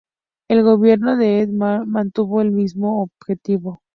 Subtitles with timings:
[0.49, 3.81] El gobierno de Ehud Olmert mantuvo el mismo objetivo.